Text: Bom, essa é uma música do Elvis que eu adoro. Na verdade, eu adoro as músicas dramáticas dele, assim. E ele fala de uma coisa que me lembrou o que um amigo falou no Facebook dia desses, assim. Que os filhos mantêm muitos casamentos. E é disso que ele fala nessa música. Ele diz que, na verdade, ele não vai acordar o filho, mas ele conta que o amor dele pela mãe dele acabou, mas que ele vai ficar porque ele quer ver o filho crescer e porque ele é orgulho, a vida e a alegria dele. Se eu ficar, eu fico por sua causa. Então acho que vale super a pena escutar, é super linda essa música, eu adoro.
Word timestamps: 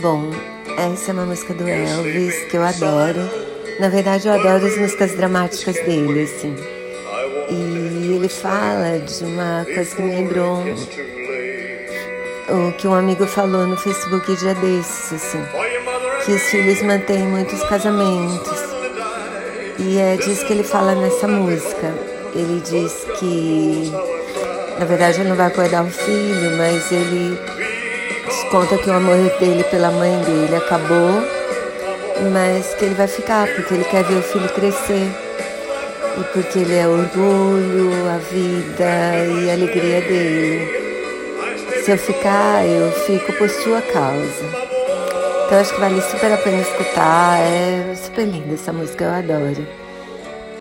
Bom, 0.00 0.30
essa 0.78 1.10
é 1.10 1.12
uma 1.12 1.26
música 1.26 1.52
do 1.52 1.68
Elvis 1.68 2.44
que 2.44 2.56
eu 2.56 2.62
adoro. 2.62 3.20
Na 3.78 3.90
verdade, 3.90 4.28
eu 4.28 4.32
adoro 4.32 4.64
as 4.64 4.78
músicas 4.78 5.14
dramáticas 5.14 5.74
dele, 5.74 6.22
assim. 6.22 6.56
E 7.50 8.14
ele 8.14 8.28
fala 8.30 8.98
de 8.98 9.24
uma 9.24 9.66
coisa 9.66 9.94
que 9.94 10.00
me 10.00 10.14
lembrou 10.14 10.64
o 12.48 12.72
que 12.78 12.88
um 12.88 12.94
amigo 12.94 13.26
falou 13.26 13.66
no 13.66 13.76
Facebook 13.76 14.34
dia 14.36 14.54
desses, 14.54 15.12
assim. 15.12 15.44
Que 16.24 16.32
os 16.32 16.42
filhos 16.44 16.80
mantêm 16.80 17.24
muitos 17.24 17.62
casamentos. 17.64 18.58
E 19.78 19.98
é 19.98 20.16
disso 20.16 20.46
que 20.46 20.54
ele 20.54 20.64
fala 20.64 20.94
nessa 20.94 21.28
música. 21.28 21.94
Ele 22.34 22.62
diz 22.62 23.06
que, 23.18 23.92
na 24.78 24.86
verdade, 24.86 25.20
ele 25.20 25.28
não 25.28 25.36
vai 25.36 25.48
acordar 25.48 25.84
o 25.84 25.90
filho, 25.90 26.56
mas 26.56 26.90
ele 26.90 27.38
conta 28.44 28.78
que 28.78 28.88
o 28.88 28.92
amor 28.92 29.16
dele 29.38 29.64
pela 29.64 29.90
mãe 29.90 30.18
dele 30.20 30.56
acabou, 30.56 31.22
mas 32.32 32.74
que 32.74 32.84
ele 32.84 32.94
vai 32.94 33.06
ficar 33.06 33.46
porque 33.54 33.74
ele 33.74 33.84
quer 33.84 34.04
ver 34.04 34.18
o 34.18 34.22
filho 34.22 34.48
crescer 34.50 35.10
e 36.18 36.24
porque 36.32 36.58
ele 36.60 36.76
é 36.76 36.86
orgulho, 36.86 37.90
a 38.08 38.18
vida 38.18 39.24
e 39.42 39.50
a 39.50 39.52
alegria 39.54 40.00
dele. 40.00 40.80
Se 41.84 41.90
eu 41.90 41.98
ficar, 41.98 42.66
eu 42.66 42.92
fico 43.06 43.32
por 43.34 43.48
sua 43.48 43.80
causa. 43.82 44.44
Então 45.46 45.58
acho 45.58 45.74
que 45.74 45.80
vale 45.80 46.00
super 46.02 46.32
a 46.32 46.36
pena 46.36 46.60
escutar, 46.60 47.38
é 47.40 47.94
super 47.96 48.24
linda 48.24 48.54
essa 48.54 48.72
música, 48.72 49.04
eu 49.04 49.10
adoro. 49.10 49.66